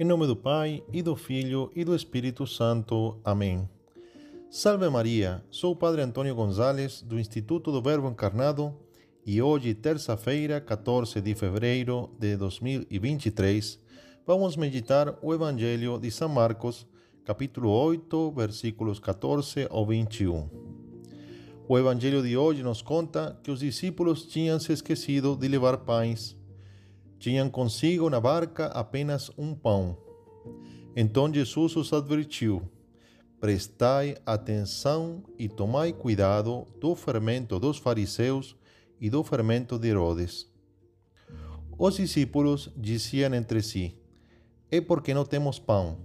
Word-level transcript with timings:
Em 0.00 0.04
nome 0.04 0.28
do 0.28 0.36
Pai, 0.36 0.80
e 0.92 1.02
do 1.02 1.16
Filho, 1.16 1.72
e 1.74 1.82
do 1.84 1.92
Espírito 1.92 2.46
Santo. 2.46 3.18
Amém. 3.24 3.68
Salve 4.48 4.88
Maria, 4.88 5.42
sou 5.50 5.72
o 5.72 5.76
Padre 5.76 6.02
Antônio 6.02 6.36
Gonzalez, 6.36 7.02
do 7.02 7.18
Instituto 7.18 7.72
do 7.72 7.82
Verbo 7.82 8.06
Encarnado, 8.06 8.72
e 9.26 9.42
hoje, 9.42 9.74
terça-feira, 9.74 10.60
14 10.60 11.20
de 11.20 11.34
fevereiro 11.34 12.10
de 12.16 12.36
2023, 12.36 13.80
vamos 14.24 14.56
meditar 14.56 15.18
o 15.20 15.34
Evangelho 15.34 15.98
de 15.98 16.12
São 16.12 16.28
Marcos, 16.28 16.86
capítulo 17.24 17.68
8, 17.68 18.30
versículos 18.30 19.00
14 19.00 19.66
ao 19.68 19.84
21. 19.84 20.48
O 21.66 21.76
Evangelho 21.76 22.22
de 22.22 22.36
hoje 22.36 22.62
nos 22.62 22.82
conta 22.82 23.36
que 23.42 23.50
os 23.50 23.58
discípulos 23.58 24.24
tinham 24.26 24.60
se 24.60 24.72
esquecido 24.72 25.34
de 25.34 25.48
levar 25.48 25.78
pães 25.78 26.37
tinham 27.18 27.50
consigo 27.50 28.08
na 28.08 28.20
barca 28.20 28.66
apenas 28.66 29.30
um 29.36 29.54
pão. 29.54 29.96
Então 30.94 31.32
Jesus 31.32 31.76
os 31.76 31.92
advertiu: 31.92 32.62
Prestai 33.40 34.16
atenção 34.26 35.22
e 35.38 35.48
tomai 35.48 35.92
cuidado 35.92 36.66
do 36.80 36.94
fermento 36.94 37.58
dos 37.58 37.78
fariseus 37.78 38.56
e 39.00 39.08
do 39.08 39.22
fermento 39.22 39.78
de 39.78 39.88
Herodes. 39.88 40.50
Os 41.78 41.96
discípulos 41.96 42.70
diziam 42.76 43.34
entre 43.34 43.62
si: 43.62 43.96
É 44.70 44.80
porque 44.80 45.14
não 45.14 45.24
temos 45.24 45.58
pão. 45.58 45.98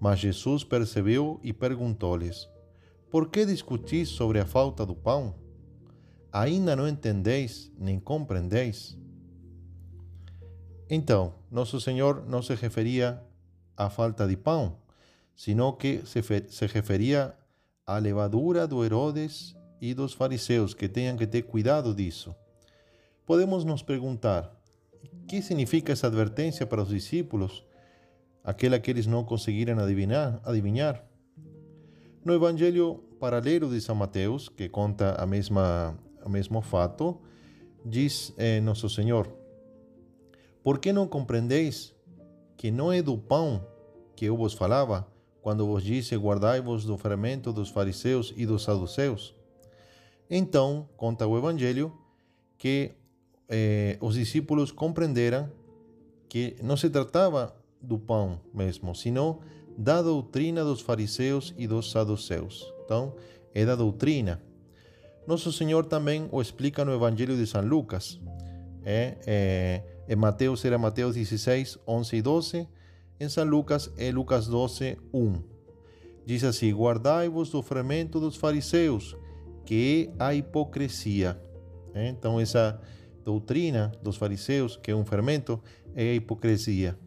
Mas 0.00 0.18
Jesus 0.18 0.64
percebeu 0.64 1.40
e 1.42 1.52
perguntou-lhes: 1.52 2.48
Por 3.10 3.28
que 3.28 3.46
discutis 3.46 4.08
sobre 4.08 4.40
a 4.40 4.46
falta 4.46 4.84
do 4.84 4.94
pão? 4.94 5.34
Ainda 6.32 6.76
não 6.76 6.88
entendeis 6.88 7.72
nem 7.78 7.98
compreendeis? 7.98 8.98
Então, 10.88 11.34
Nosso 11.50 11.80
Senhor 11.80 12.24
não 12.28 12.42
se 12.42 12.54
referia 12.54 13.20
à 13.76 13.90
falta 13.90 14.26
de 14.26 14.36
pão, 14.36 14.78
sino 15.34 15.72
que 15.72 16.02
se, 16.06 16.66
referia 16.66 17.34
à 17.84 17.98
levadura 17.98 18.66
do 18.66 18.84
Herodes 18.84 19.56
e 19.80 19.92
dos 19.94 20.14
fariseus, 20.14 20.74
que 20.74 20.88
tenham 20.88 21.16
que 21.16 21.26
ter 21.26 21.42
cuidado 21.42 21.92
disso. 21.92 22.34
Podemos 23.26 23.64
nos 23.64 23.82
perguntar: 23.82 24.50
que 25.26 25.42
significa 25.42 25.92
essa 25.92 26.06
advertência 26.06 26.66
para 26.66 26.82
os 26.82 26.88
discípulos, 26.88 27.64
aquela 28.44 28.78
que 28.78 28.90
eles 28.90 29.06
não 29.06 29.24
conseguiram 29.24 29.78
adivinhar? 29.80 30.40
adivinhar? 30.44 31.04
No 32.24 32.32
Evangelho 32.32 33.02
paralelo 33.18 33.68
de 33.68 33.80
São 33.80 33.94
Mateus, 33.94 34.48
que 34.48 34.68
conta 34.68 35.16
a 35.20 35.26
mesma, 35.26 35.98
o 36.24 36.28
mesmo 36.28 36.60
fato, 36.60 37.20
diz 37.84 38.32
eh, 38.36 38.60
Nosso 38.60 38.88
Senhor: 38.88 39.45
por 40.66 40.80
que 40.80 40.92
não 40.92 41.06
compreendeis 41.06 41.94
que 42.56 42.72
não 42.72 42.92
é 42.92 43.00
do 43.00 43.16
pão 43.16 43.64
que 44.16 44.24
eu 44.24 44.36
vos 44.36 44.52
falava, 44.52 45.06
quando 45.40 45.64
vos 45.64 45.84
disse: 45.84 46.16
Guardai-vos 46.16 46.84
do 46.84 46.98
fermento 46.98 47.52
dos 47.52 47.68
fariseus 47.68 48.34
e 48.36 48.44
dos 48.44 48.64
saduceus? 48.64 49.32
Então, 50.28 50.88
conta 50.96 51.24
o 51.24 51.38
Evangelho 51.38 51.96
que 52.58 52.90
eh, 53.48 53.96
os 54.00 54.16
discípulos 54.16 54.72
compreenderam 54.72 55.48
que 56.28 56.56
não 56.60 56.76
se 56.76 56.90
tratava 56.90 57.54
do 57.80 57.96
pão 57.96 58.40
mesmo, 58.52 58.92
sino 58.92 59.38
da 59.78 60.02
doutrina 60.02 60.64
dos 60.64 60.80
fariseus 60.80 61.54
e 61.56 61.68
dos 61.68 61.92
saduceus. 61.92 62.74
Então, 62.84 63.14
é 63.54 63.64
da 63.64 63.76
doutrina. 63.76 64.42
Nosso 65.28 65.52
Senhor 65.52 65.86
também 65.86 66.28
o 66.32 66.42
explica 66.42 66.84
no 66.84 66.92
Evangelho 66.92 67.36
de 67.36 67.46
São 67.46 67.62
Lucas. 67.62 68.18
É, 68.84 69.16
é 69.28 69.95
en 70.08 70.18
Mateus 70.18 70.64
era 70.64 70.78
Mateus 70.78 71.14
16, 71.14 71.80
11 71.84 72.16
y 72.16 72.20
12. 72.22 72.68
En 73.18 73.30
San 73.30 73.48
Lucas 73.48 73.92
é 73.96 74.12
Lucas 74.12 74.46
12, 74.46 74.98
1. 75.12 75.44
Diz 76.26 76.44
assim: 76.44 76.72
Guardai-vos 76.72 77.50
do 77.50 77.62
fermento 77.62 78.20
dos 78.20 78.36
fariseus, 78.36 79.16
que 79.64 80.10
é 80.18 80.24
a 80.24 80.34
hipocrisia. 80.34 81.40
Então, 81.94 82.38
essa 82.38 82.80
doutrina 83.24 83.90
dos 84.02 84.16
fariseus, 84.16 84.76
que 84.76 84.90
é 84.90 84.94
um 84.94 85.04
fermento, 85.04 85.60
é 85.94 86.10
a 86.10 86.14
hipocrisia. 86.14 86.98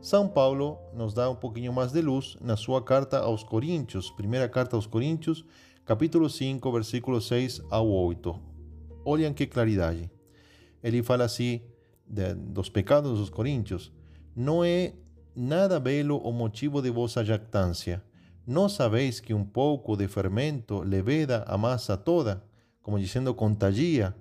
São 0.00 0.28
Paulo 0.28 0.78
nos 0.94 1.12
dá 1.12 1.28
um 1.28 1.34
pouquinho 1.34 1.72
mais 1.72 1.92
de 1.92 2.00
luz 2.00 2.36
na 2.40 2.56
sua 2.56 2.80
carta 2.80 3.18
aos 3.18 3.42
Coríntios, 3.42 4.10
primeira 4.10 4.48
carta 4.48 4.76
aos 4.76 4.86
Coríntios, 4.86 5.44
capítulo 5.84 6.30
5, 6.30 6.72
versículo 6.72 7.20
6 7.20 7.62
ao 7.70 7.88
8. 7.88 8.40
Olhem 9.04 9.34
que 9.34 9.46
claridade. 9.46 10.10
Ele 10.82 11.02
fala 11.02 11.24
assim: 11.24 11.60
de, 12.08 12.34
dos 12.34 12.68
pecados 12.68 13.18
dos 13.18 13.30
coríntios, 13.30 13.92
não 14.34 14.64
é 14.64 14.92
nada 15.34 15.80
belo 15.80 16.18
o 16.18 16.32
motivo 16.32 16.80
de 16.80 16.90
vossa 16.90 17.24
jactância. 17.24 18.02
Não 18.46 18.68
sabeis 18.68 19.18
que 19.18 19.34
um 19.34 19.44
pouco 19.44 19.96
de 19.96 20.06
fermento 20.06 20.80
leveda 20.80 21.44
a 21.46 21.58
massa 21.58 21.96
toda? 21.96 22.42
Como 22.82 22.98
dizendo, 22.98 23.34
contagia. 23.34 24.14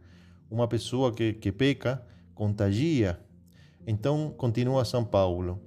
Uma 0.49 0.67
pessoa 0.67 1.13
que, 1.13 1.33
que 1.33 1.51
peca, 1.51 2.03
contagia. 2.33 3.19
Então, 3.85 4.33
continua 4.35 4.83
São 4.83 5.05
Paulo: 5.05 5.61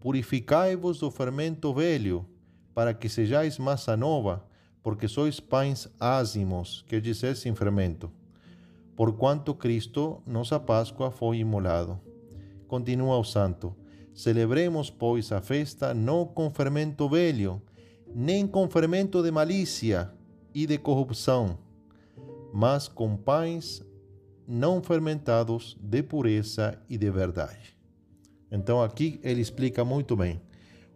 Purificai-vos 0.00 0.98
do 0.98 1.10
fermento 1.10 1.72
velho, 1.72 2.26
para 2.74 2.92
que 2.92 3.08
sejais 3.08 3.58
massa 3.58 3.96
nova, 3.96 4.44
porque 4.82 5.06
sois 5.06 5.38
pães 5.38 5.88
ázimos, 6.00 6.84
quer 6.88 7.00
dizer, 7.00 7.36
sem 7.36 7.54
fermento 7.54 8.10
por 9.00 9.14
quanto 9.14 9.54
Cristo, 9.54 10.22
nossa 10.26 10.60
Páscoa, 10.60 11.10
foi 11.10 11.38
imolado. 11.38 11.98
Continua 12.68 13.16
o 13.16 13.24
santo. 13.24 13.74
Celebremos, 14.12 14.90
pois, 14.90 15.32
a 15.32 15.40
festa 15.40 15.94
não 15.94 16.26
com 16.26 16.50
fermento 16.50 17.08
velho, 17.08 17.62
nem 18.14 18.46
com 18.46 18.68
fermento 18.68 19.22
de 19.22 19.30
malícia 19.30 20.12
e 20.54 20.66
de 20.66 20.76
corrupção, 20.76 21.58
mas 22.52 22.88
com 22.88 23.16
pães 23.16 23.82
não 24.46 24.82
fermentados 24.82 25.78
de 25.80 26.02
pureza 26.02 26.78
e 26.86 26.98
de 26.98 27.10
verdade. 27.10 27.74
Então 28.52 28.82
aqui 28.82 29.18
ele 29.22 29.40
explica 29.40 29.82
muito 29.82 30.14
bem. 30.14 30.42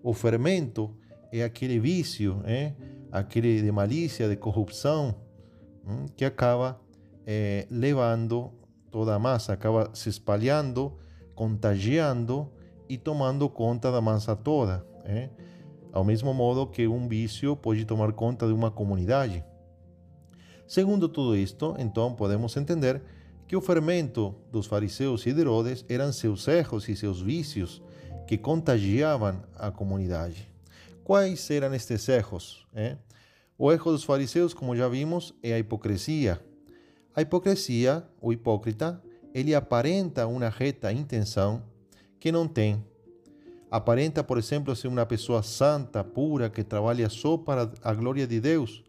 O 0.03 0.13
fermento 0.13 0.95
é 1.33 1.43
aquele 1.43 1.81
vício, 1.81 2.43
é? 2.45 2.75
aquele 3.11 3.63
de 3.63 3.73
malícia, 3.73 4.29
de 4.29 4.37
corrupção, 4.37 5.15
hum, 5.87 6.05
que 6.15 6.27
acaba 6.27 6.84
eh, 7.27 7.67
levando 7.71 8.53
toda 8.91 9.15
a 9.15 9.19
massa, 9.19 9.53
acaba 9.53 9.91
se 9.95 10.09
espalhando, 10.09 10.97
contagiando 11.35 12.51
e 12.89 12.97
tomando 12.97 13.49
conta 13.49 13.91
da 13.91 14.01
massa 14.01 14.37
toda. 14.37 14.87
Eh? 15.05 15.31
Ao 15.93 16.05
mesmo 16.05 16.33
modo 16.35 16.67
que 16.67 16.87
um 16.87 17.09
vício 17.09 17.57
pode 17.57 17.85
tomar 17.85 18.13
conta 18.13 18.47
de 18.47 18.53
uma 18.53 18.71
comunidade. 18.71 19.45
Segundo 20.67 21.09
tudo 21.09 21.37
isto, 21.37 21.75
então 21.79 22.15
podemos 22.15 22.57
entender 22.57 23.03
que 23.47 23.57
o 23.57 23.61
fermento 23.61 24.35
dos 24.51 24.67
fariseus 24.67 25.27
e 25.27 25.33
de 25.33 25.41
Herodes 25.41 25.85
eram 25.89 26.13
seus 26.13 26.49
erros 26.49 26.89
e 26.89 26.97
seus 26.97 27.21
vícios 27.21 27.83
que 28.27 28.39
contagiavam 28.39 29.43
a 29.57 29.71
comunidade. 29.71 30.51
Quais 31.05 31.51
eram 31.51 31.75
estes 31.75 32.09
erros? 32.09 32.67
Eh? 32.75 32.97
O 33.59 33.71
erro 33.71 33.93
dos 33.93 34.05
fariseus, 34.05 34.55
como 34.55 34.75
já 34.75 34.89
vimos, 34.89 35.35
é 35.43 35.53
a 35.53 35.59
hipocrisia, 35.59 36.41
a 37.15 37.23
hipocrisia, 37.23 38.05
o 38.21 38.33
hipócrita, 38.33 39.01
ele 39.33 39.55
aparenta 39.55 40.27
uma 40.27 40.49
reta 40.49 40.93
intenção 40.93 41.63
que 42.19 42.33
não 42.33 42.49
tem. 42.49 42.85
Aparenta, 43.71 44.23
por 44.23 44.39
exemplo, 44.39 44.75
ser 44.75 44.89
uma 44.89 45.05
pessoa 45.07 45.43
santa, 45.43 46.03
pura, 46.05 46.49
que 46.49 46.63
trabalha 46.63 47.09
só 47.09 47.37
para 47.37 47.71
a 47.83 47.95
glória 47.95 48.27
de 48.27 48.41
Deus, 48.41 48.85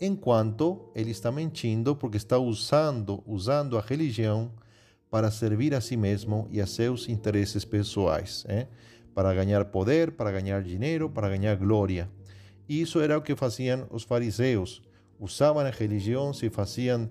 enquanto 0.00 0.90
ele 0.94 1.10
está 1.10 1.32
mentindo 1.32 1.96
porque 1.96 2.16
está 2.16 2.38
usando, 2.38 3.22
usando 3.26 3.78
a 3.78 3.80
religião 3.80 4.52
para 5.10 5.30
servir 5.30 5.74
a 5.74 5.80
si 5.80 5.96
mesmo 5.96 6.46
e 6.50 6.60
a 6.60 6.66
seus 6.66 7.08
interesses 7.08 7.64
pessoais, 7.64 8.44
eh? 8.48 8.66
para 9.14 9.32
ganhar 9.32 9.64
poder, 9.66 10.12
para 10.12 10.30
ganhar 10.30 10.62
dinheiro, 10.62 11.08
para 11.08 11.28
ganhar 11.30 11.56
glória. 11.56 12.10
E 12.68 12.80
isso 12.80 13.00
era 13.00 13.16
o 13.16 13.22
que 13.22 13.34
faziam 13.34 13.86
os 13.90 14.02
fariseus. 14.02 14.82
Usavam 15.18 15.64
a 15.64 15.70
religião, 15.70 16.34
se 16.34 16.50
faziam 16.50 17.08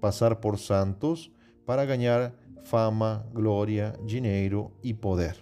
passar 0.00 0.36
por 0.36 0.58
santos 0.58 1.30
para 1.64 1.84
ganhar 1.84 2.34
fama, 2.64 3.26
glória, 3.32 3.98
dinheiro 4.04 4.72
e 4.82 4.92
poder. 4.92 5.36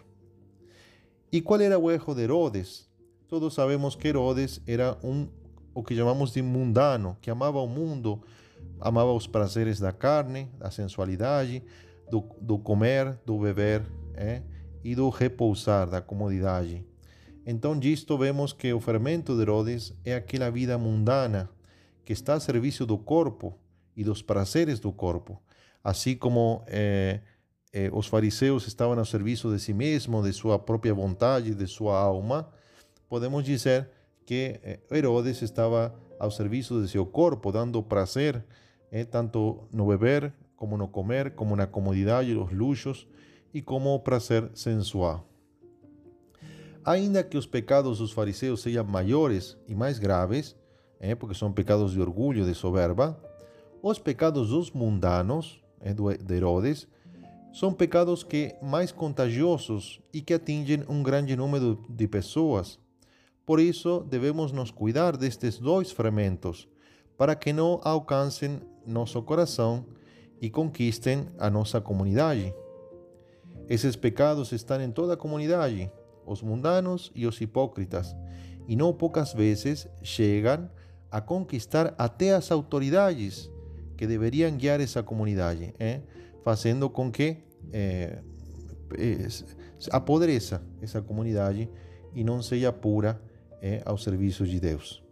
E 1.31 1.41
qual 1.41 1.61
era 1.61 1.79
o 1.79 1.91
erro 1.91 2.15
de 2.15 2.23
Herodes? 2.23 2.91
Todos 3.29 3.55
sabemos 3.55 3.97
que 3.97 4.09
Herodes 4.09 4.61
era 4.67 4.99
um 5.03 5.29
o 5.75 5.83
que 5.83 5.97
chamamos 5.97 6.33
de 6.33 6.43
mundano, 6.43 7.17
que 7.21 7.31
amava 7.31 7.59
o 7.59 7.67
mundo, 7.67 8.23
amava 8.81 9.13
os 9.13 9.27
prazeres 9.27 9.81
da 9.81 9.93
carne, 9.93 10.51
da 10.59 10.71
sensualidade, 10.71 11.63
do, 12.11 12.25
do 12.41 12.59
comer, 12.59 13.19
do 13.25 13.39
beber 13.39 13.83
e 14.85 14.95
do 14.95 15.09
repousar, 15.09 15.89
da 15.89 16.03
comodidade. 16.03 16.85
Então, 17.47 17.79
disto 17.79 18.17
vemos 18.19 18.53
que 18.53 18.73
o 18.73 18.81
fermento 18.81 19.35
de 19.35 19.43
Herodes 19.43 19.95
é 20.05 20.15
aquela 20.15 20.51
vida 20.51 20.77
mundana 20.79 21.49
que 22.05 22.13
está 22.13 22.35
a 22.35 22.41
serviço 22.41 22.85
do 22.85 22.99
corpo, 22.99 23.59
e 23.97 24.05
dos 24.05 24.23
prazeres 24.23 24.81
do 24.81 24.93
corpo, 24.93 25.41
assim 25.83 26.17
como 26.17 26.65
eh, 26.67 27.21
eh, 27.73 27.91
os 27.93 28.07
fariseus 28.07 28.67
serviço 29.05 29.53
de 29.53 29.59
si 29.59 29.73
mesmo, 29.73 30.23
de 30.23 30.33
sua 30.33 30.59
própria 30.59 30.95
vontade, 30.95 31.55
de 31.55 31.67
sua 31.67 31.99
alma, 31.99 32.49
podemos 33.09 33.45
dizer 33.45 33.89
que 34.25 34.61
eh, 34.63 34.81
Herodes 34.91 35.43
estava 35.43 35.95
ao 36.19 36.31
serviço 36.31 36.81
de 36.81 36.89
seu 36.89 37.05
corpo, 37.05 37.51
dando 37.51 37.83
prazer, 37.83 38.45
eh, 38.91 39.05
tanto 39.05 39.69
no 39.73 39.87
beber, 39.87 40.33
como 40.57 40.77
no 40.77 40.87
comer, 40.87 41.33
como 41.33 41.57
na 41.57 41.67
comodidade, 41.67 42.37
os 42.37 42.53
luxos 42.53 43.09
e 43.53 43.61
como 43.61 43.99
prazer 44.01 44.49
sensual. 44.55 45.29
Ainda 46.85 47.23
que 47.23 47.37
os 47.37 47.47
pecados 47.47 47.99
dos 47.99 48.13
fariseus 48.13 48.63
sejam 48.63 48.85
maiores 48.85 49.57
e 49.67 49.75
mais 49.75 49.99
graves, 49.99 50.57
eh, 51.01 51.15
porque 51.15 51.35
são 51.35 51.53
pecados 51.53 51.93
de 51.93 52.01
orgulho, 52.01 52.45
de 52.45 52.55
soberba, 52.55 53.21
os 53.83 53.99
pecados 53.99 54.51
dos 54.51 54.71
mundanos, 54.71 55.61
de 56.25 56.35
Herodes, 56.35 56.87
são 57.53 57.73
pecados 57.73 58.23
que 58.23 58.55
mais 58.63 58.93
contagiosos 58.93 60.01
e 60.15 60.23
que 60.23 60.33
atingem 60.33 60.85
um 60.89 61.03
grande 61.03 61.37
número 61.37 61.85
de 61.89 62.07
pessoas. 62.07 62.79
Por 63.45 63.59
isso, 63.59 64.07
devemos 64.09 64.53
nos 64.53 64.71
cuidar 64.71 65.17
destes 65.17 65.59
dois 65.59 65.91
fermentos, 65.91 66.69
para 67.19 67.35
que 67.35 67.53
não 67.53 67.81
alcancem 67.83 68.61
nosso 68.87 69.21
coração 69.23 69.85
e 70.41 70.49
conquistem 70.49 71.27
a 71.37 71.51
nossa 71.51 71.81
comunidade. 71.81 72.55
Esses 73.69 73.97
pecados 73.97 74.53
estão 74.53 74.81
em 74.81 74.91
toda 74.91 75.15
a 75.15 75.17
comunidade, 75.17 75.91
os 76.25 76.41
mundanos 76.41 77.11
e 77.15 77.27
os 77.27 77.41
hipócritas, 77.41 78.17
e 78.69 78.77
não 78.77 78.95
poucas 78.95 79.33
vezes 79.33 79.89
chegam 80.03 80.71
a 81.11 81.21
conquistar 81.21 81.95
até 81.99 82.33
as 82.33 82.51
autoridades 82.51 83.52
que 84.03 84.07
deveriam 84.09 84.51
guiar 84.57 84.81
essa 84.81 85.01
comunidade, 85.01 85.73
eh? 85.79 86.01
fazendo 86.43 86.91
com 86.91 87.09
que 87.09 87.37
eh, 87.73 88.19
apodreça 89.93 90.61
essa 90.81 91.01
comunidade 91.01 91.71
e 92.13 92.25
não 92.25 92.43
seja 92.43 92.73
pura 92.73 93.23
eh, 93.63 93.81
ao 93.87 93.97
serviço 93.97 94.45
de 94.45 94.59
Deus. 94.59 95.05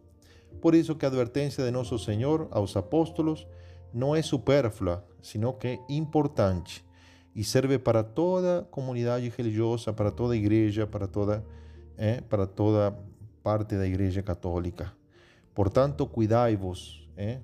Por 0.60 0.74
isso 0.74 0.96
que 0.96 1.04
a 1.04 1.08
advertência 1.08 1.64
de 1.64 1.70
nosso 1.70 2.00
Senhor 2.00 2.48
aos 2.50 2.76
apóstolos 2.76 3.46
não 3.94 4.16
é 4.16 4.22
supérflua, 4.22 5.06
sino 5.22 5.52
que 5.52 5.68
é 5.68 5.78
importante 5.88 6.84
e 7.32 7.44
serve 7.44 7.78
para 7.78 8.02
toda 8.02 8.66
comunidade 8.72 9.28
religiosa, 9.28 9.92
para 9.92 10.10
toda 10.10 10.34
igreja, 10.34 10.84
para 10.84 11.06
toda, 11.06 11.46
eh, 11.96 12.22
para 12.22 12.44
toda 12.44 12.98
parte 13.40 13.76
da 13.76 13.86
igreja 13.86 14.20
católica. 14.20 14.92
Portanto, 15.54 16.08
cuidai-vos. 16.08 17.08
Eh? 17.16 17.38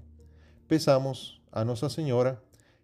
Peçamos 0.69 1.41
a 1.53 1.65
Nossa 1.65 1.89
Senhora 1.89 2.43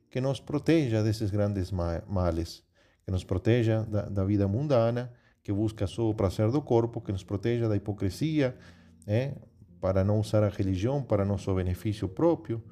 que 0.08 0.20
nos 0.20 0.40
proteja 0.40 1.02
desses 1.02 1.30
grandes 1.30 1.72
males, 1.72 2.62
que 3.04 3.10
nos 3.10 3.24
proteja 3.24 3.82
da, 3.82 4.02
da 4.02 4.24
vida 4.24 4.46
mundana, 4.46 5.12
que 5.42 5.52
busca 5.52 5.86
só 5.86 6.08
o 6.08 6.14
prazer 6.14 6.50
do 6.50 6.62
corpo, 6.62 7.00
que 7.00 7.10
nos 7.10 7.24
proteja 7.24 7.68
da 7.68 7.74
hipocrisia, 7.74 8.56
eh? 9.06 9.34
para 9.80 10.04
não 10.04 10.20
usar 10.20 10.44
a 10.44 10.48
religião 10.48 11.02
para 11.02 11.24
nosso 11.24 11.52
benefício 11.54 12.08
próprio, 12.08 12.62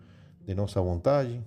de 0.46 0.54
nossa 0.54 0.80
vontade. 0.80 1.42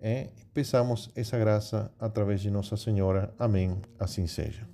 Eh? 0.00 0.30
Peçamos 0.52 1.10
essa 1.14 1.38
graça 1.38 1.92
através 2.00 2.40
de 2.40 2.50
Nossa 2.50 2.76
Senhora. 2.76 3.32
Amém. 3.38 3.80
Assim 3.98 4.26
seja. 4.26 4.66